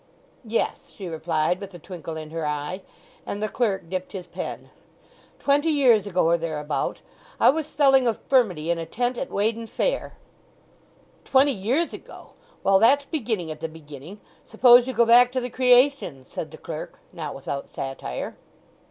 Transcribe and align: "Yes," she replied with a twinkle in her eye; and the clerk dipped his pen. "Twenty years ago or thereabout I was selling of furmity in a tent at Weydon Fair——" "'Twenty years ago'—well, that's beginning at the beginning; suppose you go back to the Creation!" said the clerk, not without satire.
"Yes," 0.47 0.91
she 0.97 1.07
replied 1.07 1.59
with 1.59 1.75
a 1.75 1.77
twinkle 1.77 2.17
in 2.17 2.31
her 2.31 2.43
eye; 2.43 2.81
and 3.23 3.39
the 3.39 3.47
clerk 3.47 3.87
dipped 3.87 4.13
his 4.13 4.25
pen. 4.25 4.71
"Twenty 5.37 5.69
years 5.69 6.07
ago 6.07 6.25
or 6.25 6.39
thereabout 6.39 7.01
I 7.39 7.51
was 7.51 7.67
selling 7.67 8.07
of 8.07 8.17
furmity 8.27 8.71
in 8.71 8.79
a 8.79 8.87
tent 8.87 9.15
at 9.19 9.29
Weydon 9.29 9.67
Fair——" 9.67 10.17
"'Twenty 11.23 11.51
years 11.53 11.93
ago'—well, 11.93 12.79
that's 12.79 13.05
beginning 13.05 13.51
at 13.51 13.61
the 13.61 13.69
beginning; 13.69 14.19
suppose 14.47 14.87
you 14.87 14.93
go 14.93 15.05
back 15.05 15.31
to 15.33 15.39
the 15.39 15.51
Creation!" 15.51 16.25
said 16.27 16.49
the 16.49 16.57
clerk, 16.57 16.97
not 17.13 17.35
without 17.35 17.71
satire. 17.71 18.35